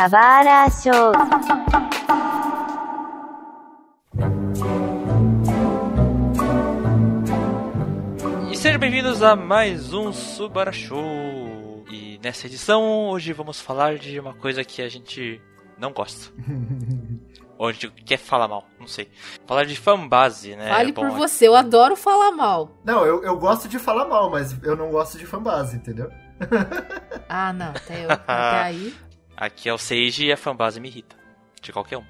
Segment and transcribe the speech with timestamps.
[0.00, 1.12] Kawara Show.
[8.50, 11.84] E sejam bem-vindos a mais um Subara Show.
[11.90, 15.38] E nessa edição, hoje vamos falar de uma coisa que a gente
[15.76, 16.32] não gosta.
[17.58, 19.10] Ou a gente quer falar mal, não sei.
[19.46, 20.70] Falar de fanbase, né?
[20.70, 22.70] Fale Bom, por você, eu adoro falar mal.
[22.82, 26.10] Não, eu, eu gosto de falar mal, mas eu não gosto de fanbase, entendeu?
[27.28, 28.94] Ah, não, até, eu, até aí.
[29.40, 31.16] Aqui é o Seiji e a fanbase me irrita.
[31.62, 32.04] De qualquer um.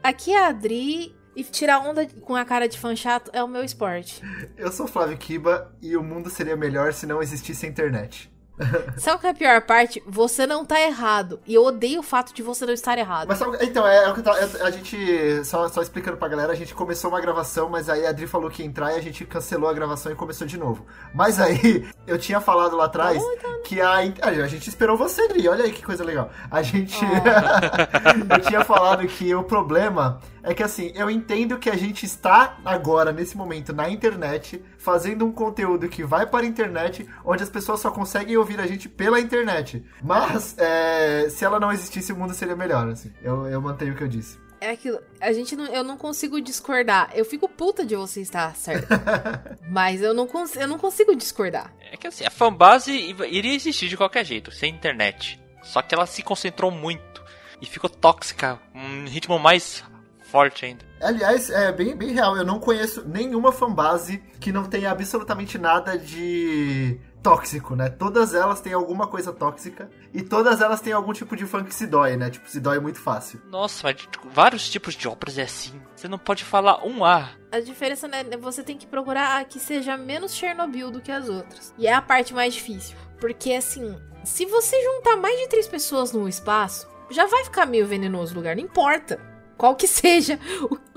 [0.00, 3.48] Aqui é a Adri e tirar onda com a cara de fã chato é o
[3.48, 4.22] meu esporte.
[4.56, 8.30] Eu sou Flávio Kiba e o mundo seria melhor se não existisse a internet.
[8.96, 10.02] Sabe o que é a pior parte?
[10.06, 11.40] Você não tá errado.
[11.46, 13.28] E eu odeio o fato de você não estar errado.
[13.28, 17.10] Mas sabe, então, é, é- a gente, só, só explicando pra galera, a gente começou
[17.10, 19.72] uma gravação, mas aí a Adri falou que ia entrar e a gente cancelou a
[19.72, 20.84] gravação e começou de novo.
[21.14, 23.22] Mas aí, eu tinha falado lá atrás
[23.64, 26.30] que a, a gente esperou você, Adri, olha aí que coisa legal.
[26.50, 26.98] A gente,
[28.30, 32.56] eu tinha falado que o problema é que assim, eu entendo que a gente está
[32.64, 37.50] agora, nesse momento, na internet, fazendo um conteúdo que vai para a internet, onde as
[37.50, 39.84] pessoas só conseguem ouvir a gente pela internet.
[40.02, 43.12] Mas, é, se ela não existisse, o mundo seria melhor, assim.
[43.22, 44.38] Eu, eu mantenho o que eu disse.
[44.58, 44.98] É aquilo.
[45.20, 47.10] A gente não, eu não consigo discordar.
[47.14, 48.88] Eu fico puta de você estar certo.
[49.68, 51.70] Mas eu não, cons, eu não consigo discordar.
[51.92, 52.90] É que assim, a fanbase
[53.28, 55.38] iria existir de qualquer jeito, sem internet.
[55.62, 57.22] Só que ela se concentrou muito
[57.60, 59.84] e ficou tóxica, um ritmo mais
[60.28, 60.84] forte ainda.
[61.00, 65.96] Aliás, é bem, bem real, eu não conheço nenhuma fanbase que não tenha absolutamente nada
[65.96, 67.88] de tóxico, né?
[67.88, 71.74] Todas elas têm alguma coisa tóxica e todas elas têm algum tipo de fã que
[71.74, 72.30] se dói, né?
[72.30, 73.40] Tipo, se dói muito fácil.
[73.46, 75.80] Nossa, mas tipo, vários tipos de obras é assim.
[75.94, 77.30] Você não pode falar um A.
[77.50, 78.24] A diferença, né?
[78.40, 81.74] Você tem que procurar a que seja menos Chernobyl do que as outras.
[81.78, 82.96] E é a parte mais difícil.
[83.20, 87.86] Porque, assim, se você juntar mais de três pessoas num espaço, já vai ficar meio
[87.86, 88.54] venenoso o lugar.
[88.54, 89.20] Não importa
[89.58, 90.38] qual que seja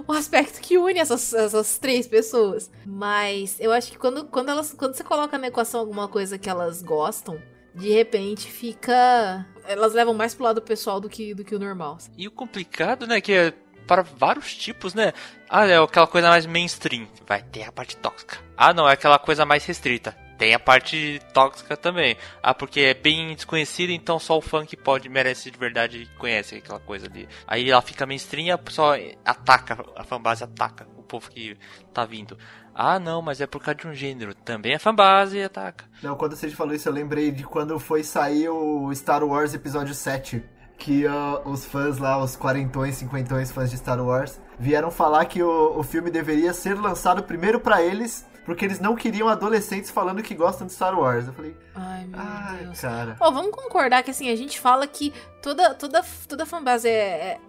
[0.08, 2.72] o, aspecto que une essas, essas três pessoas.
[2.86, 6.50] Mas eu acho que quando, quando, elas, quando você coloca na equação alguma coisa que
[6.50, 7.42] elas gostam,
[7.74, 9.46] de repente fica.
[9.66, 11.98] Elas levam mais pro lado pessoal do que, do que o normal.
[12.18, 13.54] E o complicado, né, que é
[13.88, 15.12] para vários tipos, né?
[15.50, 18.38] Ah, é aquela coisa mais mainstream, vai ter a parte tóxica.
[18.56, 20.16] Ah, não, é aquela coisa mais restrita.
[20.42, 22.18] Tem a parte tóxica também.
[22.42, 26.56] Ah, porque é bem desconhecida, então só o fã que pode, merece de verdade, conhece
[26.56, 27.30] aquela coisa ali.
[27.46, 31.56] Aí ela fica mainstream e a pessoa ataca, a fanbase ataca o povo que
[31.94, 32.40] tá vindo.
[32.74, 34.34] Ah, não, mas é por causa de um gênero.
[34.34, 35.86] Também a fanbase ataca.
[36.02, 39.94] Não, quando você falou isso, eu lembrei de quando foi sair o Star Wars Episódio
[39.94, 40.44] 7.
[40.76, 45.44] Que ah, os fãs lá, os quarentões, cinquentões fãs de Star Wars, vieram falar que
[45.44, 50.22] o, o filme deveria ser lançado primeiro pra eles, porque eles não queriam adolescentes falando
[50.24, 51.28] que gostam de Star Wars.
[51.28, 52.80] Eu falei, Ai, meu ai, Deus.
[52.82, 53.16] cara.
[53.20, 56.92] Ó, vamos concordar que assim, a gente fala que toda, toda, toda fanbase é,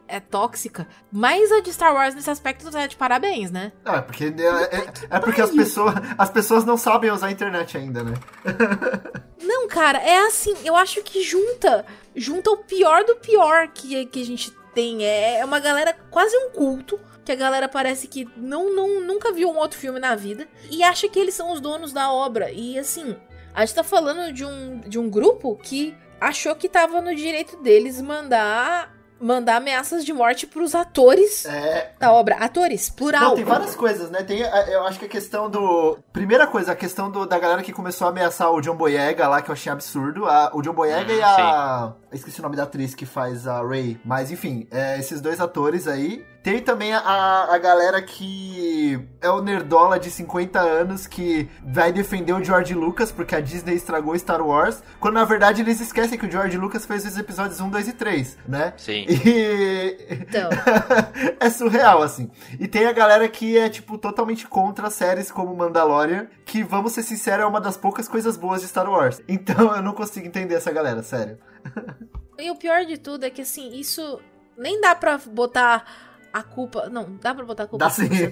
[0.09, 3.73] é, é tóxica, mas a de Star Wars nesse aspecto tá de parabéns, né?
[3.85, 7.33] Ah, é porque, é, é- é porque as, pessoas, as pessoas não sabem usar a
[7.33, 8.15] internet ainda, né?
[9.45, 14.23] Não, cara, é assim, eu acho que junta, junta o pior do pior que, que
[14.23, 15.05] a gente tem.
[15.05, 19.33] É, é uma galera, quase um culto, que a galera parece que não, não, nunca
[19.33, 22.51] viu um outro filme na vida e acha que eles são os donos da obra.
[22.51, 23.17] E assim,
[23.55, 27.57] a gente tá falando de um, de um grupo que achou que tava no direito
[27.59, 28.93] deles mandar
[29.25, 32.35] mandar ameaças de morte pros atores É, da obra.
[32.39, 33.21] Atores, plural.
[33.23, 34.21] Não, tem várias coisas, né?
[34.25, 35.97] Tem, a- eu acho que a questão do.
[36.13, 39.41] Primeira coisa, a questão do, da galera que começou a ameaçar o John Boyega lá,
[39.41, 40.27] que eu achei absurdo.
[40.27, 41.93] A- o John Boyega Hum, e a.
[42.11, 43.97] Esqueci o nome da atriz que faz a Ray.
[44.05, 46.27] Mas enfim, é, esses dois atores aí.
[46.43, 52.33] Tem também a, a galera que é o nerdola de 50 anos que vai defender
[52.33, 56.27] o George Lucas porque a Disney estragou Star Wars, quando na verdade eles esquecem que
[56.27, 58.75] o George Lucas fez os episódios 1, 2 e 3, né?
[58.77, 59.07] Sim.
[59.09, 60.51] E Então.
[61.39, 62.31] é surreal, assim.
[62.59, 67.03] E tem a galera que é, tipo, totalmente contra séries como Mandalorian, que, vamos ser
[67.03, 69.21] sinceros, é uma das poucas coisas boas de Star Wars.
[69.33, 71.39] Então eu não consigo entender essa galera, sério.
[72.39, 74.21] E o pior de tudo é que, assim, isso
[74.57, 75.85] nem dá pra botar
[76.33, 76.89] a culpa.
[76.89, 77.85] Não, dá pra botar a culpa.
[77.85, 78.09] Dá sim.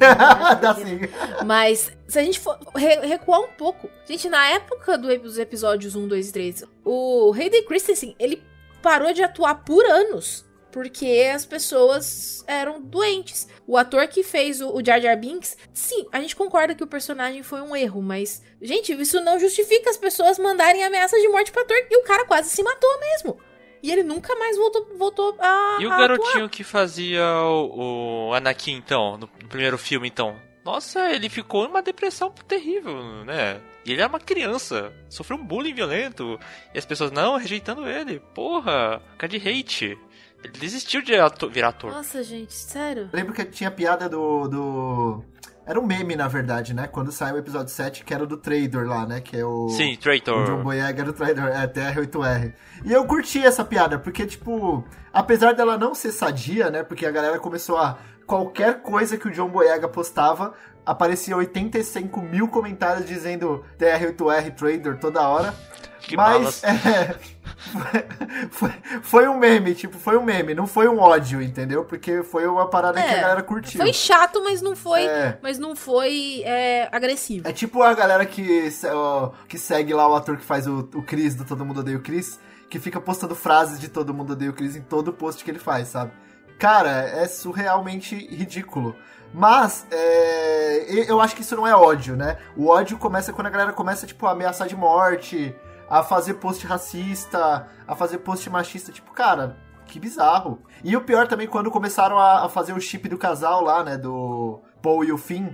[0.61, 1.01] Dá sim.
[1.45, 3.89] Mas se a gente for re- recuar um pouco.
[4.07, 8.43] Gente, na época do- dos episódios 1, 2 e 3, o Hayden Christensen, ele
[8.83, 10.49] parou de atuar por anos.
[10.73, 13.49] Porque as pessoas eram doentes.
[13.67, 16.87] O ator que fez o, o Jar Jar Binks, sim, a gente concorda que o
[16.87, 21.51] personagem foi um erro, mas, gente, isso não justifica as pessoas mandarem ameaças de morte
[21.51, 23.39] pro ator e o cara quase se matou mesmo.
[23.83, 25.79] E ele nunca mais voltou, voltou a.
[25.81, 30.37] E o a garotinho que fazia o, o Anakin, então, no, no primeiro filme, então?
[30.65, 33.61] nossa, ele ficou numa depressão terrível, né?
[33.85, 36.39] E ele era uma criança, sofreu um bullying violento.
[36.75, 38.21] E as pessoas, não, rejeitando ele.
[38.35, 39.99] Porra, cara de hate.
[40.43, 41.91] Ele desistiu de ator, virar ator.
[41.91, 43.11] Nossa, gente, sério?
[43.13, 45.25] Lembro que tinha piada do, do.
[45.71, 46.89] Era um meme, na verdade, né?
[46.89, 49.21] Quando saiu o episódio 7, que era do Trader lá, né?
[49.21, 49.69] Que é o.
[49.69, 50.43] Sim, Traitor.
[50.43, 52.53] O John Boyega era o Trader, é TR8R.
[52.85, 56.83] E eu curti essa piada, porque, tipo, apesar dela não ser sadia, né?
[56.83, 57.99] Porque a galera começou a.
[58.27, 65.21] Qualquer coisa que o John Boyega postava, aparecia 85 mil comentários dizendo TR8R Trader toda
[65.23, 65.55] hora.
[66.01, 66.65] Que Mas balas.
[66.67, 67.17] é,
[68.51, 68.73] foi,
[69.03, 71.85] foi um meme, tipo, foi um meme, não foi um ódio, entendeu?
[71.85, 73.81] Porque foi uma parada que a É, galera curtiu.
[73.81, 75.39] Foi chato, mas não foi, É.
[75.43, 77.47] mas não foi é, agressivo.
[77.49, 81.03] É tipo a galera que, ó, que segue lá o ator que faz o, o
[81.03, 84.51] Chris do Todo Mundo Odeia o Chris, que fica postando frases de Todo Mundo Odeia
[84.51, 86.13] o Chris em todo post que ele faz, sabe?
[86.59, 88.95] Cara, é surrealmente ridículo.
[89.33, 92.37] Mas, é, eu acho que isso não é ódio, né?
[92.57, 95.55] O ódio começa quando a galera começa, tipo, a ameaçar de morte,
[95.91, 98.93] a fazer post racista, a fazer post machista.
[98.93, 99.57] Tipo, cara,
[99.87, 100.63] que bizarro.
[100.85, 103.99] E o pior também, quando começaram a, a fazer o chip do casal lá, né?
[103.99, 105.49] Do Paul e o Finn.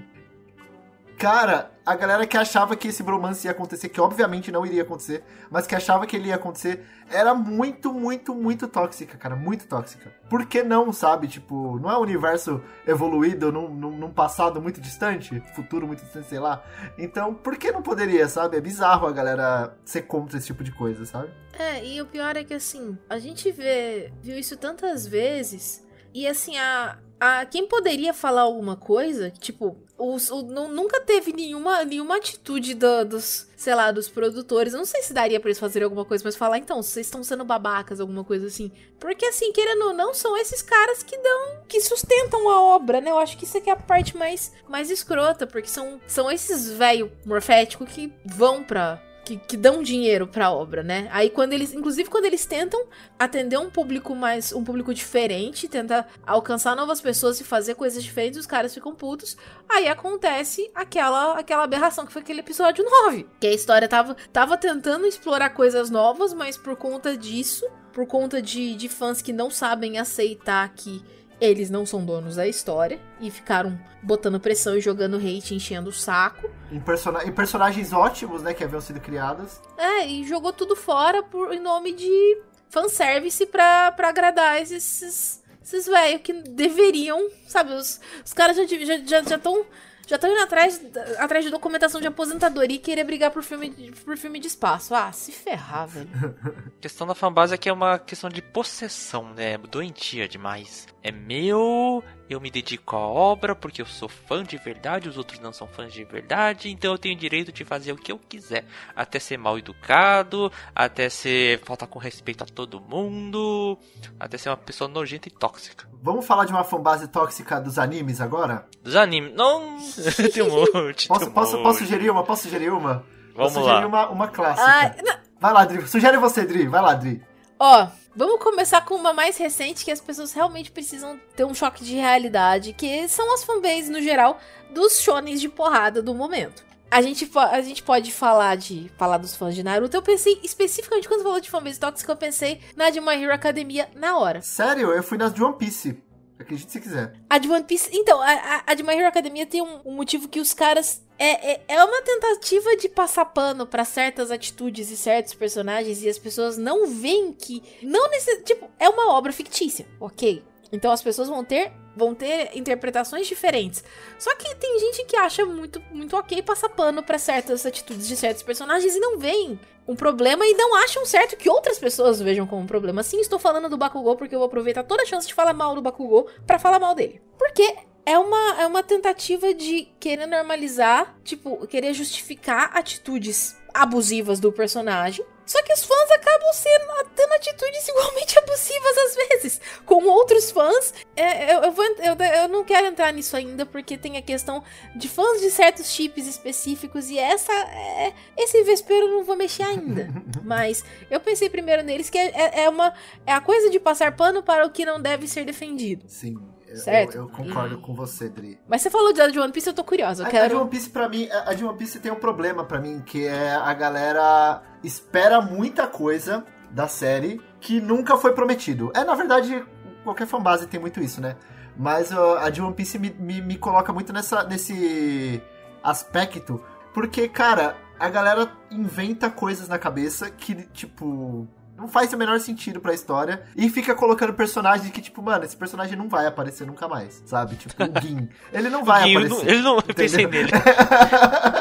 [1.18, 5.22] Cara, a galera que achava que esse bromance ia acontecer, que obviamente não iria acontecer,
[5.48, 9.36] mas que achava que ele ia acontecer, era muito, muito, muito tóxica, cara.
[9.36, 10.12] Muito tóxica.
[10.28, 11.28] Por que não, sabe?
[11.28, 15.40] Tipo, não é um universo evoluído num, num, num passado muito distante?
[15.54, 16.64] Futuro muito distante, sei lá.
[16.98, 18.56] Então, por que não poderia, sabe?
[18.56, 21.30] É bizarro a galera ser contra esse tipo de coisa, sabe?
[21.56, 26.26] É, e o pior é que assim, a gente vê, viu isso tantas vezes, e
[26.26, 31.84] assim, a, a quem poderia falar alguma coisa, tipo, os, o, nu- nunca teve nenhuma,
[31.84, 34.72] nenhuma atitude do- dos, sei lá, dos produtores.
[34.72, 37.24] Eu não sei se daria pra eles fazerem alguma coisa, mas falar, então, vocês estão
[37.24, 38.70] sendo babacas, alguma coisa assim.
[39.00, 43.10] Porque assim, querendo ou não, são esses caras que dão, que sustentam a obra, né?
[43.10, 46.70] Eu acho que isso aqui é a parte mais, mais escrota, porque são, são esses
[46.70, 51.08] velho morfético que vão pra, que, que dão dinheiro pra obra, né?
[51.10, 52.86] Aí quando eles, inclusive quando eles tentam
[53.18, 58.38] atender um público mais, um público diferente, tentar alcançar novas pessoas e fazer coisas diferentes,
[58.38, 59.36] os caras ficam putos.
[59.68, 64.56] Aí acontece aquela aquela aberração que foi aquele episódio 9, que a história tava tava
[64.56, 69.50] tentando explorar coisas novas, mas por conta disso, por conta de, de fãs que não
[69.50, 71.02] sabem aceitar que
[71.40, 75.92] eles não são donos da história e ficaram botando pressão e jogando hate, enchendo o
[75.92, 76.48] saco.
[76.72, 79.60] Em, persona em personagens ótimos, né, que haviam sido criadas.
[79.76, 82.38] É, e jogou tudo fora por, em nome de
[82.70, 87.72] fanservice pra, pra agradar esses, esses velhos que deveriam, sabe?
[87.72, 89.64] Os, os caras já estão já, já, já tão,
[90.06, 90.80] já tão indo atrás,
[91.18, 94.94] atrás de documentação de aposentadoria e querer brigar por filme, de- por filme de espaço.
[94.94, 96.08] Ah, se ferrar, velho.
[96.44, 99.56] A questão da fanbase é que é uma questão de possessão, né?
[99.58, 100.86] Doentia demais.
[101.06, 105.38] É meu, eu me dedico à obra porque eu sou fã de verdade, os outros
[105.38, 108.64] não são fãs de verdade, então eu tenho direito de fazer o que eu quiser.
[108.96, 113.78] Até ser mal educado, até ser faltar com respeito a todo mundo,
[114.18, 115.88] até ser uma pessoa nojenta e tóxica.
[116.02, 118.66] Vamos falar de uma fanbase tóxica dos animes agora?
[118.82, 119.32] Dos animes.
[119.32, 119.78] Não!
[120.34, 121.06] tem um monte.
[121.06, 121.62] Posso, um posso, monte.
[121.62, 122.24] posso sugerir uma?
[122.24, 123.04] Posso sugerir uma?
[123.32, 123.86] Vamos sugerir lá.
[123.86, 124.66] Uma, uma clássica.
[124.68, 125.86] Ah, Vai lá, Dri.
[125.86, 126.66] Sugere você, Dri.
[126.66, 127.22] Vai lá, Dri.
[127.58, 131.82] Ó, vamos começar com uma mais recente que as pessoas realmente precisam ter um choque
[131.82, 134.38] de realidade, que são as fanbases no geral
[134.70, 136.64] dos shonens de porrada do momento.
[136.90, 139.96] A gente, a gente pode falar de falar dos fãs de Naruto.
[139.96, 143.88] Eu pensei especificamente quando falou de fanbase tóxica, eu pensei na de My Hero Academia
[143.94, 144.40] na hora.
[144.42, 146.00] Sério, eu fui nas de One Piece.
[146.38, 147.14] Acredite se quiser.
[147.30, 147.90] A de One Piece.
[147.92, 151.02] Então, a, a, a de My Hero Academia tem um, um motivo que os caras.
[151.18, 156.08] É, é, é uma tentativa de passar pano pra certas atitudes e certos personagens e
[156.08, 157.62] as pessoas não veem que.
[157.82, 158.42] Não necess...
[158.44, 160.44] Tipo, é uma obra fictícia, ok?
[160.70, 161.72] Então as pessoas vão ter.
[161.96, 163.82] Vão ter interpretações diferentes.
[164.18, 168.16] Só que tem gente que acha muito, muito ok passar pano pra certas atitudes de
[168.16, 172.46] certos personagens e não veem um problema e não acham certo que outras pessoas vejam
[172.46, 173.02] como um problema.
[173.02, 175.74] Sim, estou falando do Bakugou porque eu vou aproveitar toda a chance de falar mal
[175.74, 177.22] do Bakugou pra falar mal dele.
[177.38, 177.74] Porque
[178.04, 185.24] é uma, é uma tentativa de querer normalizar, tipo, querer justificar atitudes abusivas do personagem.
[185.46, 189.60] Só que os fãs acabam sendo, tendo atitudes igualmente abusivas às vezes.
[189.86, 190.92] Com outros fãs.
[191.14, 194.64] É, eu, eu, vou, eu, eu não quero entrar nisso ainda, porque tem a questão
[194.94, 197.08] de fãs de certos chips específicos.
[197.08, 197.52] E essa.
[197.52, 200.08] É, esse vespeiro eu não vou mexer ainda.
[200.42, 202.92] Mas eu pensei primeiro neles, que é, é, é uma.
[203.24, 206.04] É a coisa de passar pano para o que não deve ser defendido.
[206.08, 206.55] Sim.
[206.78, 207.14] Certo.
[207.14, 208.58] Eu, eu concordo com você, Dri.
[208.68, 210.22] Mas você falou de de One Piece, eu tô curiosa.
[210.22, 210.60] Eu A, a de quero.
[210.60, 213.54] One Piece, pra mim, a de One Piece tem um problema pra mim, que é
[213.54, 218.92] a galera espera muita coisa da série que nunca foi prometido.
[218.94, 219.64] É, na verdade,
[220.04, 221.36] qualquer fanbase tem muito isso, né?
[221.76, 225.42] Mas uh, a de One Piece me, me, me coloca muito nessa, nesse
[225.82, 226.62] aspecto,
[226.94, 232.80] porque, cara, a galera inventa coisas na cabeça que, tipo, não faz o menor sentido
[232.80, 233.42] pra história.
[233.56, 237.56] E fica colocando personagens que, tipo, mano, esse personagem não vai aparecer nunca mais, sabe?
[237.56, 238.28] Tipo, o Gin.
[238.52, 239.44] Ele não vai Guinho, aparecer.
[239.44, 240.50] não- ele não, eu pensei nele.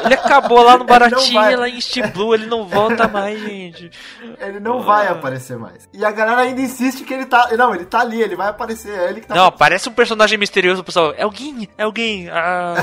[0.06, 1.56] Ele acabou lá no Baratinha, vai.
[1.56, 3.90] lá em East Blue, ele não volta mais, gente.
[4.38, 5.88] Ele não vai aparecer mais.
[5.92, 7.48] E a galera ainda insiste que ele tá.
[7.56, 8.96] Não, ele tá ali, ele vai aparecer.
[8.96, 9.34] É ele que tá.
[9.34, 11.12] Não, parece um personagem misterioso, pessoal.
[11.16, 12.28] É alguém, é alguém.
[12.30, 12.76] Ah,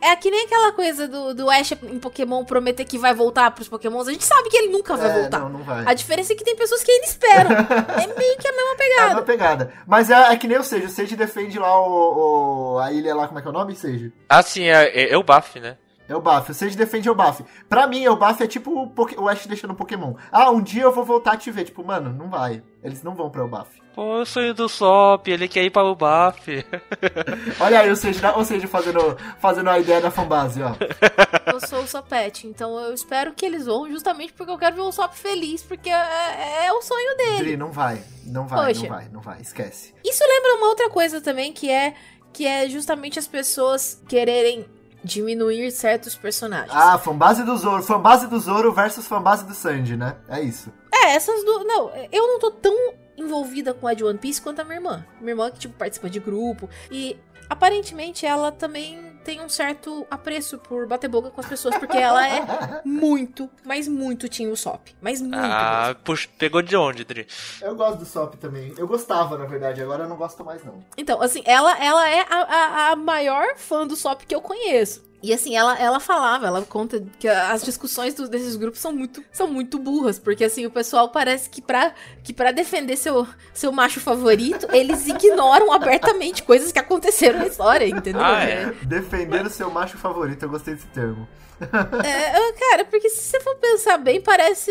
[0.00, 3.68] É que nem aquela coisa do, do Ash em Pokémon prometer que vai voltar pros
[3.68, 4.08] Pokémons.
[4.08, 5.38] A gente sabe que ele nunca vai É, voltar.
[5.40, 5.84] Não, não vai.
[5.86, 7.50] A diferença é que tem pessoas que ainda esperam.
[8.02, 9.22] é meio que a mesma É uma pegada.
[9.22, 9.72] pegada.
[9.86, 10.84] Mas é, é que nem o Sage.
[10.86, 13.74] O Sage defende lá o, o- a ilha lá, como é que é o nome,
[13.74, 14.12] Sage?
[14.28, 15.76] ah sim, é, é, é o Buff, né?
[16.08, 16.50] É o Buff.
[16.50, 17.44] O Sage defende o Buff.
[17.68, 20.14] Pra mim, o Buff é tipo o, Ash deixando o Pokémon.
[20.30, 21.64] Ah, um dia eu vou voltar a te ver.
[21.64, 22.62] Tipo, mano, não vai.
[22.82, 23.82] Eles não vão pra o Buff.
[23.94, 26.64] Pô, o sonho do Sop, ele quer ir para o Buff.
[27.58, 30.74] Olha aí o Sage, o Sage fazendo, fazendo a ideia da fanbase, ó.
[31.50, 34.82] Eu sou o Sopete, então eu espero que eles vão justamente porque eu quero ver
[34.82, 37.38] o Sop feliz, porque é, é o sonho dele.
[37.38, 38.02] Dri, não vai.
[38.26, 38.82] Não vai, Poxa.
[38.82, 39.40] não vai, não vai.
[39.40, 39.94] Esquece.
[40.04, 41.94] Isso lembra uma outra coisa também, que é
[42.36, 44.66] que é justamente as pessoas quererem
[45.06, 46.70] diminuir certos personagens.
[46.74, 47.82] Ah, fanbase do Zoro.
[47.82, 50.16] Fanbase do Zoro versus fanbase do Sanji, né?
[50.28, 50.72] É isso.
[50.92, 51.64] É, essas duas.
[51.64, 52.74] Não, eu não tô tão
[53.16, 55.06] envolvida com a de One Piece quanto a minha irmã.
[55.20, 56.68] Minha irmã que, tipo, participa de grupo.
[56.90, 57.16] E
[57.48, 62.24] aparentemente ela também tem um certo apreço por bater boca com as pessoas, porque ela
[62.28, 64.94] é muito, mas muito Team Usopp.
[65.00, 65.36] Mas muito.
[65.36, 65.52] mesmo.
[65.52, 67.26] Ah, puxa, pegou de onde, Dri?
[67.60, 68.72] Eu gosto do Sop também.
[68.78, 69.82] Eu gostava, na verdade.
[69.82, 70.78] Agora eu não gosto mais, não.
[70.96, 75.04] Então, assim, ela, ela é a, a, a maior fã do Sop que eu conheço.
[75.22, 79.24] E assim, ela, ela falava, ela conta que as discussões do- desses grupos são muito,
[79.32, 81.92] são muito burras, porque assim, o pessoal parece que pra,
[82.22, 87.86] que pra defender seu, seu macho favorito, eles ignoram abertamente coisas que aconteceram na história,
[87.88, 88.22] entendeu?
[88.22, 88.72] Ah, é.
[88.82, 90.42] Defender o seu macho favorito.
[90.44, 91.26] Eu gostei desse termo.
[91.60, 94.70] É, cara, porque se você for pensar bem, parece.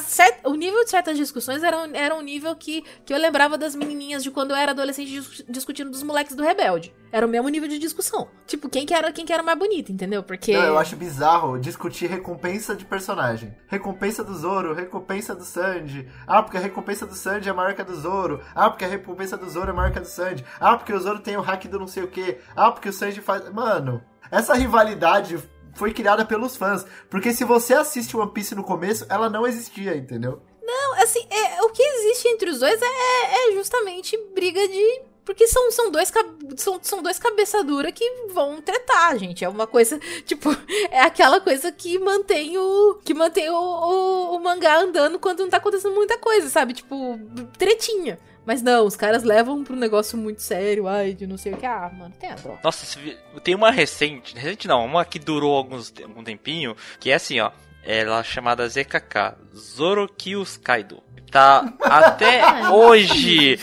[0.00, 3.56] cer- O nível de certas discussões era um, era um nível que, que eu lembrava
[3.56, 6.94] das menininhas de quando eu era adolescente dis- discutindo dos moleques do Rebelde.
[7.10, 8.28] Era o mesmo nível de discussão.
[8.46, 10.22] Tipo, quem que era, quem que era mais bonita, entendeu?
[10.22, 10.52] Porque.
[10.52, 13.56] Não, eu acho bizarro discutir recompensa de personagem.
[13.66, 16.06] Recompensa do Zoro, recompensa do Sanji.
[16.26, 18.42] Ah, porque a recompensa do Sanji é a do Zoro.
[18.54, 20.44] Ah, porque a recompensa do Zoro é a do Sanji.
[20.60, 22.38] Ah, porque o Zoro tem o hack do não sei o que.
[22.54, 23.48] Ah, porque o Sanji faz.
[23.52, 25.38] Mano, essa rivalidade
[25.78, 26.84] foi criada pelos fãs.
[27.08, 30.42] Porque se você assiste One Piece no começo, ela não existia, entendeu?
[30.60, 35.02] Não, assim, é, o que existe entre os dois é, é justamente briga de.
[35.24, 36.10] Porque são, são, dois,
[36.56, 39.44] são, são dois cabeçadura que vão tretar, gente.
[39.44, 40.50] É uma coisa, tipo,
[40.90, 42.98] é aquela coisa que mantém o.
[43.04, 46.72] que mantém o, o, o mangá andando quando não tá acontecendo muita coisa, sabe?
[46.74, 47.18] Tipo,
[47.56, 48.18] tretinha.
[48.48, 51.56] Mas não, os caras levam pra um negócio muito sério, ai, de não sei o
[51.58, 51.66] que.
[51.66, 52.56] Ah, mano, tem a dó.
[52.64, 52.98] Nossa,
[53.44, 57.50] tem uma recente, recente não, uma que durou alguns, algum tempinho, que é assim, ó.
[57.84, 61.02] Ela é chamada ZKK, Zoro Kills Kaido.
[61.30, 63.60] Tá até hoje.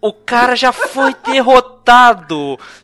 [0.00, 1.79] O cara já foi derrotado.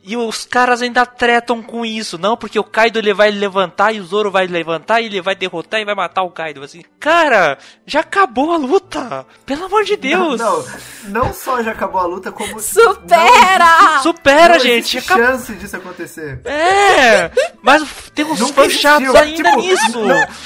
[0.02, 2.18] E os caras ainda tretam com isso.
[2.18, 5.34] Não, porque o Kaido ele vai levantar e o Zoro vai levantar e ele vai
[5.34, 6.62] derrotar e vai matar o Kaido.
[6.62, 9.26] Assim, cara, já acabou a luta.
[9.44, 10.40] Pelo amor de Deus.
[10.40, 10.64] Não,
[11.04, 12.58] não só já acabou a luta, como.
[12.60, 14.00] Supera!
[14.02, 14.98] Supera, não gente.
[14.98, 15.24] Acabou.
[15.26, 16.40] chance disso acontecer.
[16.44, 17.30] É,
[17.62, 17.82] mas
[18.14, 19.98] tem uns Nunca fãs chatos ainda Tipo, nisso.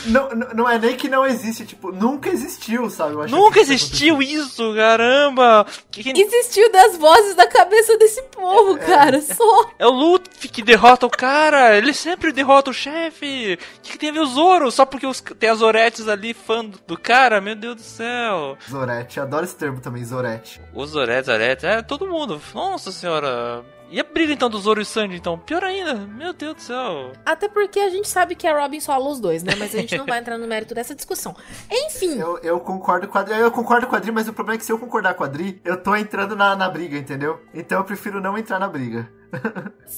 [0.06, 3.14] Não, não, não é nem que não existe, tipo, nunca existiu, sabe?
[3.14, 4.40] Eu acho Nunca existiu aconteceu.
[4.42, 5.66] isso, caramba.
[5.90, 9.20] Que, que- Existiu das vozes da cabeça desse povo, cara.
[9.20, 9.70] Só.
[9.78, 11.76] é o Luffy que derrota o cara.
[11.76, 13.58] Ele sempre derrota o chefe.
[13.76, 14.70] O que, que tem a ver o Zoro?
[14.70, 17.40] Só porque os, tem as Oretes ali, fã do, do cara?
[17.40, 18.56] Meu Deus do céu.
[18.68, 20.60] Zorete, adoro esse termo também, Zorete.
[20.74, 22.40] Os Oretes, Oretes, é todo mundo.
[22.54, 23.64] Nossa senhora.
[23.90, 25.36] E a briga então do Zoro e o Sanji, então?
[25.36, 25.94] Pior ainda.
[25.94, 27.10] Meu Deus do céu.
[27.26, 29.52] Até porque a gente sabe que a Robin sola os dois, né?
[29.58, 31.34] Mas a gente não vai entrar no mérito dessa discussão.
[31.68, 34.54] Enfim, Eu, eu concordo com a Adri, eu concordo com a Adri, mas o problema
[34.54, 37.40] é que se eu concordar com a Adri, eu tô entrando na, na briga, entendeu?
[37.52, 39.10] Então eu prefiro não entrar na briga.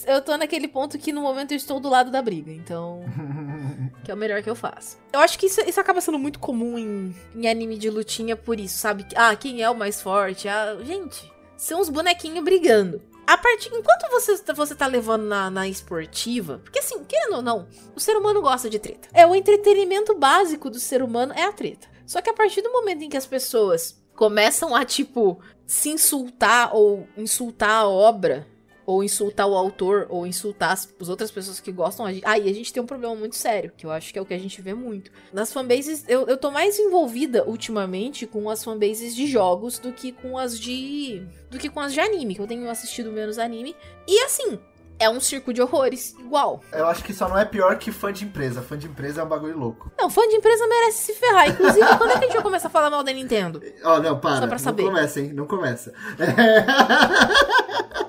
[0.07, 3.05] eu tô naquele ponto que no momento eu estou do lado da briga, então.
[4.05, 4.97] que é o melhor que eu faço.
[5.13, 8.59] Eu acho que isso, isso acaba sendo muito comum em, em anime de lutinha por
[8.59, 9.07] isso, sabe?
[9.15, 10.49] Ah, quem é o mais forte?
[10.49, 13.12] Ah, gente, são os bonequinhos brigando.
[13.27, 17.69] A partir, enquanto você, você tá levando na, na esportiva, porque assim, querendo ou não,
[17.95, 19.09] o ser humano gosta de treta.
[19.13, 21.89] É o entretenimento básico do ser humano é a treta.
[22.07, 26.75] Só que a partir do momento em que as pessoas começam a, tipo, se insultar
[26.75, 28.47] ou insultar a obra
[28.85, 32.73] ou insultar o autor, ou insultar as, as outras pessoas que gostam, aí a gente
[32.73, 34.75] tem um problema muito sério, que eu acho que é o que a gente vê
[34.75, 35.11] muito.
[35.33, 40.13] Nas fanbases, eu, eu tô mais envolvida ultimamente com as fanbases de jogos do que
[40.13, 41.23] com as de.
[41.51, 43.77] do que com as de anime, que eu tenho assistido menos anime.
[44.07, 44.59] E assim,
[45.03, 46.61] é um circo de horrores, igual.
[46.73, 48.63] Eu acho que só não é pior que fã de empresa.
[48.63, 49.91] Fã de empresa é um bagulho louco.
[49.99, 51.49] Não, fã de empresa merece se ferrar.
[51.49, 53.61] Inclusive, quando é que a gente vai começar a falar mal da Nintendo?
[53.85, 54.41] Ó, oh, não, para.
[54.41, 54.85] Só pra saber.
[54.85, 55.33] Não começa, hein?
[55.33, 55.93] Não começa.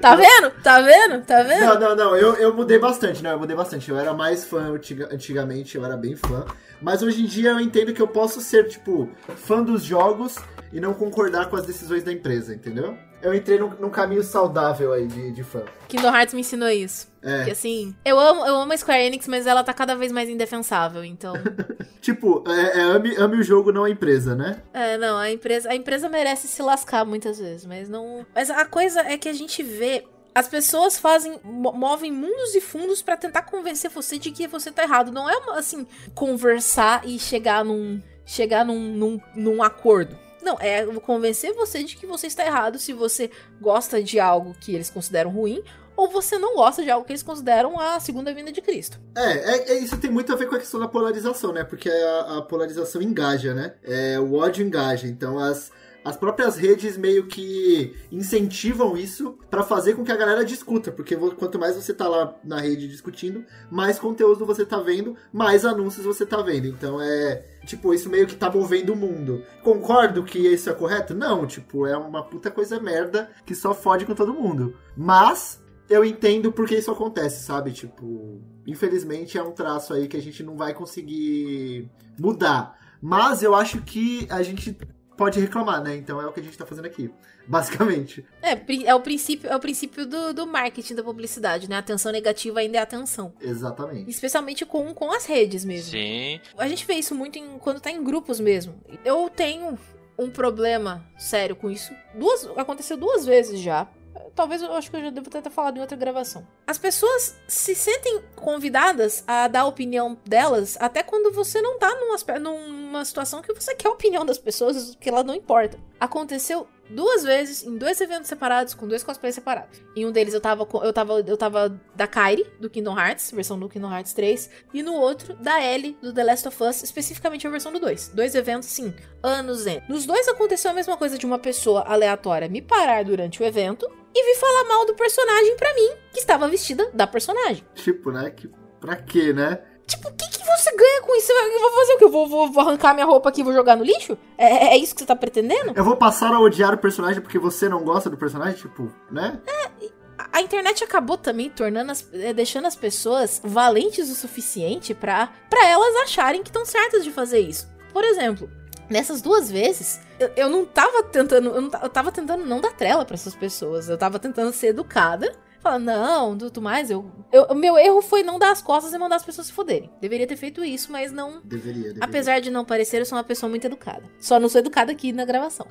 [0.00, 0.50] Tá vendo?
[0.62, 1.24] Tá vendo?
[1.24, 1.60] Tá vendo?
[1.60, 2.16] Não, não, não.
[2.16, 3.30] Eu, eu mudei bastante, não.
[3.32, 3.90] Eu mudei bastante.
[3.90, 4.72] Eu era mais fã
[5.10, 6.44] antigamente, eu era bem fã.
[6.80, 10.36] Mas hoje em dia eu entendo que eu posso ser, tipo, fã dos jogos
[10.72, 12.96] e não concordar com as decisões da empresa, entendeu?
[13.22, 15.62] Eu entrei num, num, caminho saudável aí de, de fã.
[15.88, 17.08] Kingdom Hearts me ensinou isso.
[17.22, 17.44] É.
[17.44, 20.28] Que assim, eu amo, eu amo a Square Enix, mas ela tá cada vez mais
[20.28, 21.34] indefensável, então.
[22.00, 24.62] tipo, é, é, ame, ame o jogo, não a empresa, né?
[24.72, 28.24] É, não, a empresa, a empresa merece se lascar muitas vezes, mas não.
[28.34, 33.02] Mas a coisa é que a gente vê as pessoas fazem, movem mundos e fundos
[33.02, 35.10] para tentar convencer você de que você tá errado.
[35.10, 40.16] Não é assim, conversar e chegar num chegar num, num, num acordo.
[40.42, 43.30] Não, é convencer você de que você está errado se você
[43.60, 45.62] gosta de algo que eles consideram ruim
[45.98, 49.00] ou você não gosta de algo que eles consideram a segunda vinda de Cristo.
[49.16, 51.64] É, é, é isso tem muito a ver com a questão da polarização, né?
[51.64, 53.74] Porque a, a polarização engaja, né?
[53.82, 55.08] É, o ódio engaja.
[55.08, 55.72] Então as,
[56.08, 61.14] as próprias redes meio que incentivam isso para fazer com que a galera discuta, porque
[61.16, 66.06] quanto mais você tá lá na rede discutindo, mais conteúdo você tá vendo, mais anúncios
[66.06, 66.66] você tá vendo.
[66.66, 69.44] Então é, tipo, isso meio que tá movendo o mundo.
[69.62, 71.14] Concordo que isso é correto?
[71.14, 74.74] Não, tipo, é uma puta coisa merda que só fode com todo mundo.
[74.96, 77.72] Mas eu entendo porque isso acontece, sabe?
[77.72, 82.78] Tipo, infelizmente é um traço aí que a gente não vai conseguir mudar.
[83.00, 84.76] Mas eu acho que a gente
[85.18, 85.96] pode reclamar, né?
[85.96, 87.12] Então é o que a gente tá fazendo aqui,
[87.46, 88.24] basicamente.
[88.40, 88.56] É,
[88.86, 91.76] é o princípio, é o princípio do, do marketing da publicidade, né?
[91.76, 93.34] A atenção negativa ainda é atenção.
[93.40, 94.08] Exatamente.
[94.08, 95.90] Especialmente com, com as redes mesmo.
[95.90, 96.40] Sim.
[96.56, 98.80] A gente vê isso muito em, quando tá em grupos mesmo.
[99.04, 99.76] Eu tenho
[100.16, 101.92] um problema sério com isso.
[102.14, 103.88] Duas, aconteceu duas vezes já.
[104.34, 106.46] Talvez eu acho que eu já devo ter falado em outra gravação.
[106.66, 111.94] As pessoas se sentem convidadas a dar a opinião delas até quando você não tá
[111.94, 115.78] numa, numa situação que você quer a opinião das pessoas, que ela não importa.
[116.00, 119.80] Aconteceu duas vezes em dois eventos separados com dois cosplays separados.
[119.94, 123.58] Em um deles eu tava eu tava eu tava da Kairi do Kingdom Hearts, versão
[123.58, 127.46] do Kingdom Hearts 3, e no outro da Ellie do The Last of Us, especificamente
[127.46, 128.08] a versão do 2.
[128.14, 129.82] Dois eventos sim, anos em.
[129.88, 133.88] Nos dois aconteceu a mesma coisa de uma pessoa aleatória me parar durante o evento
[134.14, 137.64] e vir falar mal do personagem pra mim, que estava vestida da personagem.
[137.74, 138.30] Tipo, né?
[138.30, 139.60] Que pra quê, né?
[139.86, 141.32] Tipo, o que, que você ganha com isso?
[141.32, 142.04] Eu vou fazer o quê?
[142.04, 144.18] Eu vou, vou, vou arrancar minha roupa aqui e vou jogar no lixo?
[144.36, 145.72] É, é, é isso que você tá pretendendo?
[145.74, 148.54] Eu vou passar a odiar o personagem porque você não gosta do personagem?
[148.54, 149.40] Tipo, né?
[149.46, 149.88] É,
[150.32, 155.30] a internet acabou também tornando as, é, deixando as pessoas valentes o suficiente para
[155.64, 157.68] elas acharem que estão certas de fazer isso.
[157.92, 158.50] Por exemplo,
[158.88, 162.72] nessas duas vezes, eu, eu não tava tentando, eu, não, eu tava tentando não dar
[162.72, 163.88] trela para essas pessoas.
[163.88, 167.52] Eu tava tentando ser educada Fala, não, tudo mais, eu, eu.
[167.54, 169.90] Meu erro foi não dar as costas e mandar as pessoas se foderem.
[170.00, 171.40] Deveria ter feito isso, mas não.
[171.42, 172.04] Deveria, deveria.
[172.04, 174.04] Apesar de não parecer, eu sou uma pessoa muito educada.
[174.20, 175.66] Só não sou educada aqui na gravação.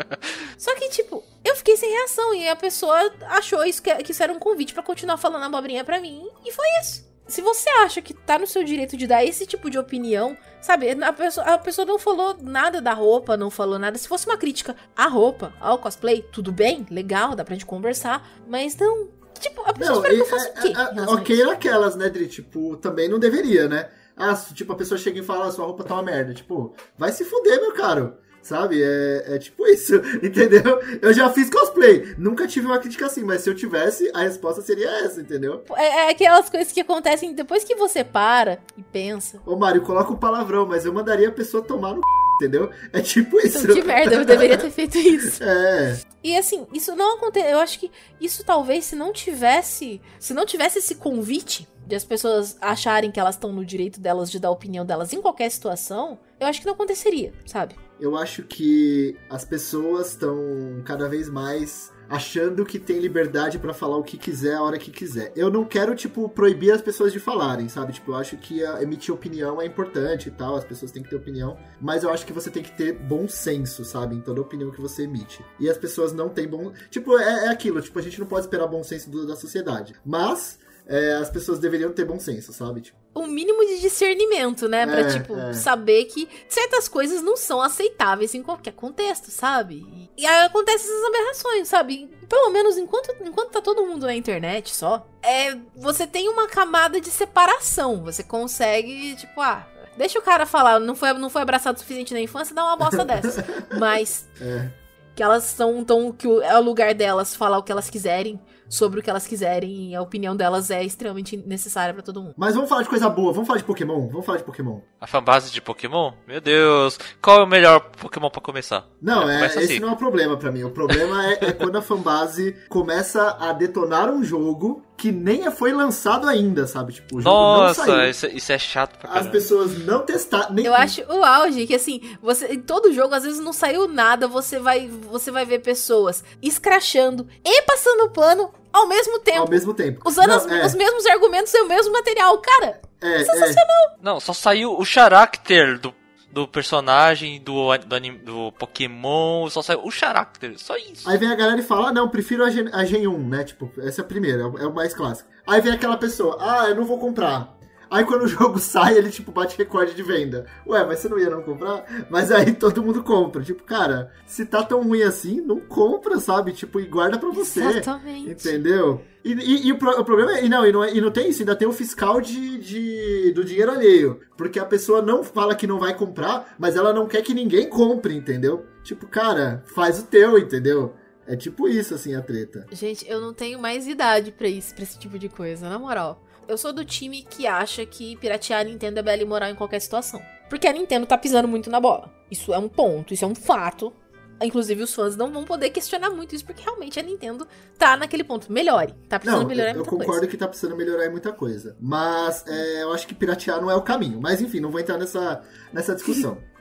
[0.56, 2.96] Só que, tipo, eu fiquei sem reação e a pessoa
[3.28, 6.26] achou isso que, que isso era um convite para continuar falando abobrinha pra mim.
[6.44, 7.06] E foi isso.
[7.26, 10.90] Se você acha que tá no seu direito de dar esse tipo de opinião, sabe?
[10.90, 13.98] A pessoa, a pessoa não falou nada da roupa, não falou nada.
[13.98, 18.28] Se fosse uma crítica à roupa, ao cosplay, tudo bem, legal, dá pra gente conversar.
[18.46, 19.08] Mas não,
[19.40, 20.72] Tipo, a pessoa não, espera que eu faça o quê?
[20.74, 22.26] A, a, ok naquelas, né, Dri?
[22.26, 23.90] Tipo, também não deveria, né?
[24.16, 26.32] Ah, tipo, a pessoa chega e fala, ah, sua roupa tá uma merda.
[26.32, 28.16] Tipo, vai se fuder, meu caro.
[28.46, 28.80] Sabe?
[28.80, 30.80] É, é tipo isso, entendeu?
[31.02, 32.14] Eu já fiz cosplay.
[32.16, 35.64] Nunca tive uma crítica assim, mas se eu tivesse, a resposta seria essa, entendeu?
[35.74, 39.40] É, é aquelas coisas que acontecem depois que você para e pensa.
[39.44, 42.70] Ô, Mário, coloca o palavrão, mas eu mandaria a pessoa tomar no c entendeu?
[42.92, 43.58] É tipo isso.
[43.58, 45.42] Então, que merda, eu deveria ter feito isso.
[45.46, 45.98] É.
[46.22, 47.50] E assim, isso não acontece.
[47.50, 50.00] Eu acho que isso talvez se não tivesse.
[50.18, 54.30] Se não tivesse esse convite de as pessoas acharem que elas estão no direito delas
[54.30, 57.76] de dar a opinião delas em qualquer situação, eu acho que não aconteceria, sabe?
[57.98, 63.96] Eu acho que as pessoas estão cada vez mais achando que tem liberdade para falar
[63.96, 65.32] o que quiser a hora que quiser.
[65.36, 67.92] Eu não quero, tipo, proibir as pessoas de falarem, sabe?
[67.92, 71.16] Tipo, eu acho que emitir opinião é importante e tal, as pessoas têm que ter
[71.16, 74.14] opinião, mas eu acho que você tem que ter bom senso, sabe?
[74.14, 75.44] Em toda opinião que você emite.
[75.58, 76.72] E as pessoas não têm bom.
[76.90, 79.94] Tipo, é, é aquilo, tipo, a gente não pode esperar bom senso do, da sociedade.
[80.04, 80.64] Mas.
[80.88, 82.80] É, as pessoas deveriam ter bom senso, sabe?
[82.80, 84.86] Tipo, um mínimo de discernimento, né?
[84.86, 85.52] Pra, é, tipo, é.
[85.52, 90.10] saber que certas coisas não são aceitáveis em qualquer contexto, sabe?
[90.16, 92.08] E aí acontecem essas aberrações, sabe?
[92.28, 97.00] pelo menos enquanto, enquanto tá todo mundo na internet só, é, você tem uma camada
[97.00, 98.02] de separação.
[98.02, 102.12] Você consegue, tipo, ah, deixa o cara falar, não foi, não foi abraçado o suficiente
[102.12, 103.44] na infância, dá uma bosta dessa.
[103.78, 104.28] Mas.
[104.40, 104.70] É.
[105.14, 106.12] Que elas são tão.
[106.12, 109.90] que é o lugar delas falar o que elas quiserem sobre o que elas quiserem
[109.90, 112.34] e a opinião delas é extremamente necessária para todo mundo.
[112.36, 114.80] Mas vamos falar de coisa boa, vamos falar de Pokémon, vamos falar de Pokémon.
[115.00, 116.12] A fanbase de Pokémon?
[116.26, 118.86] Meu Deus, qual é o melhor Pokémon para começar?
[119.00, 119.78] Não, é, esse assim.
[119.78, 120.62] não é o problema para mim.
[120.62, 125.72] O problema é, é quando a fanbase começa a detonar um jogo que nem foi
[125.72, 126.94] lançado ainda, sabe?
[126.94, 128.10] Tipo, o jogo Nossa, não saiu.
[128.10, 129.26] Isso, isso é chato pra caramba.
[129.26, 130.54] As pessoas não testaram.
[130.54, 130.64] Nem...
[130.64, 134.26] Eu acho o auge que assim, você em todo jogo às vezes não saiu nada,
[134.26, 139.40] você vai você vai ver pessoas escrachando e passando pano ao mesmo tempo.
[139.40, 140.00] Ao mesmo tempo.
[140.06, 140.64] Usando Não, as- é.
[140.66, 142.38] os mesmos argumentos e o mesmo material.
[142.38, 143.96] Cara, É, sensacional.
[144.02, 145.94] Não, só saiu o character do,
[146.36, 151.08] do personagem, do, do, anim- do Pokémon, só saiu o character, só isso.
[151.08, 153.42] Aí vem a galera e fala, ah, não, prefiro a Gen, a Gen 1, né?
[153.42, 155.30] Tipo, essa é a primeira, é é o mais clássico.
[155.46, 157.55] Aí vem aquela pessoa, ah, eu não vou comprar.
[157.90, 160.46] Aí quando o jogo sai, ele, tipo, bate recorde de venda.
[160.66, 162.06] Ué, mas você não ia não comprar?
[162.10, 163.42] Mas aí todo mundo compra.
[163.42, 166.52] Tipo, cara, se tá tão ruim assim, não compra, sabe?
[166.52, 167.62] Tipo, e guarda pra você.
[167.62, 168.30] Exatamente.
[168.30, 169.00] Entendeu?
[169.24, 170.44] E, e- e o, pro- o problema é.
[170.44, 173.32] E não, e não, é- e não tem isso, ainda tem o fiscal de, de-
[173.32, 174.20] do dinheiro alheio.
[174.36, 177.68] Porque a pessoa não fala que não vai comprar, mas ela não quer que ninguém
[177.68, 178.64] compre, entendeu?
[178.84, 180.94] Tipo, cara, faz o teu, entendeu?
[181.28, 182.66] É tipo isso, assim, a treta.
[182.70, 186.22] Gente, eu não tenho mais idade pra isso, pra esse tipo de coisa, na moral.
[186.48, 189.54] Eu sou do time que acha que piratear a Nintendo é bela e moral em
[189.54, 190.22] qualquer situação.
[190.48, 192.12] Porque a Nintendo tá pisando muito na bola.
[192.30, 193.92] Isso é um ponto, isso é um fato.
[194.40, 198.22] Inclusive, os fãs não vão poder questionar muito isso, porque realmente a Nintendo tá naquele
[198.22, 198.52] ponto.
[198.52, 198.92] Melhore.
[199.08, 200.26] Tá precisando Não, melhorar eu, eu muita concordo coisa.
[200.26, 201.74] que tá precisando melhorar em muita coisa.
[201.80, 204.20] Mas é, eu acho que piratear não é o caminho.
[204.20, 206.38] Mas enfim, não vou entrar nessa, nessa discussão.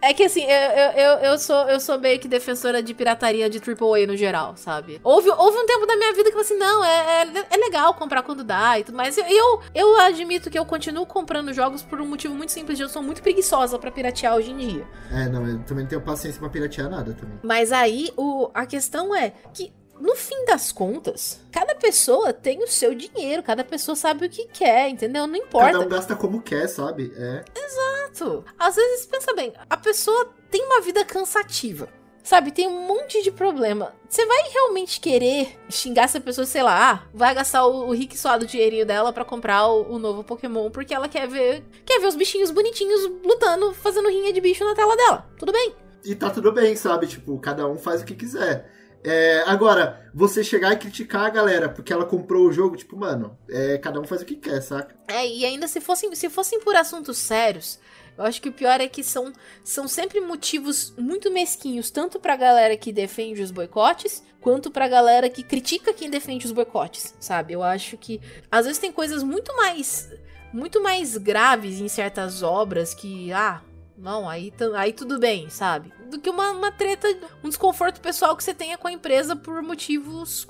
[0.00, 3.58] É que assim, eu, eu, eu, sou, eu sou meio que defensora de pirataria de
[3.58, 5.00] AAA no geral, sabe?
[5.02, 7.56] Houve, houve um tempo da minha vida que eu falei assim, não, é, é, é
[7.56, 9.16] legal comprar quando dá e tudo mais.
[9.16, 12.88] Eu, eu, eu admito que eu continuo comprando jogos por um motivo muito simples, eu
[12.90, 14.86] sou muito preguiçosa pra piratear hoje em dia.
[15.10, 17.38] é, não, eu também não tenho paciência pra piratear nada também.
[17.42, 22.68] Mas aí, o, a questão é que, no fim das contas, cada pessoa tem o
[22.68, 25.26] seu dinheiro, cada pessoa sabe o que quer, entendeu?
[25.26, 25.72] Não importa.
[25.72, 27.12] Cada um gasta como quer, sabe?
[27.16, 27.44] É.
[27.54, 28.44] Exato.
[28.58, 31.88] Às vezes, pensa bem, a pessoa tem uma vida cansativa.
[32.22, 33.94] Sabe, tem um monte de problema.
[34.08, 38.16] Você vai realmente querer xingar essa pessoa, sei lá, ah, vai gastar o, o rico
[38.16, 42.06] suado dinheirinho dela pra comprar o, o novo Pokémon porque ela quer ver, quer ver
[42.06, 45.30] os bichinhos bonitinhos lutando, fazendo rinha de bicho na tela dela.
[45.38, 45.74] Tudo bem.
[46.02, 47.06] E tá tudo bem, sabe?
[47.06, 48.70] Tipo, cada um faz o que quiser.
[49.04, 53.38] É, agora, você chegar e criticar a galera porque ela comprou o jogo, tipo, mano,
[53.50, 54.96] é, cada um faz o que quer, saca?
[55.08, 57.78] É, e ainda se fossem, se fossem por assuntos sérios,
[58.16, 62.36] eu acho que o pior é que são, são sempre motivos muito mesquinhos, tanto pra
[62.36, 67.52] galera que defende os boicotes, quanto pra galera que critica quem defende os boicotes, sabe?
[67.52, 70.10] Eu acho que às vezes tem coisas muito mais
[70.54, 73.60] muito mais graves em certas obras que, ah,
[73.96, 75.92] não, aí, aí tudo bem, sabe?
[76.10, 77.08] Do que uma, uma treta,
[77.42, 80.46] um desconforto pessoal que você tenha com a empresa por motivos